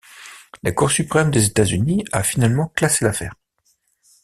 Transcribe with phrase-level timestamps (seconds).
[0.63, 3.35] La Cour suprême des États-Unis a finalement classé l'affaire.